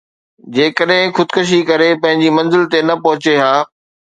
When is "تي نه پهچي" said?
2.73-3.35